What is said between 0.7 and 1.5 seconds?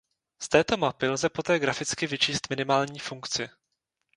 mapy lze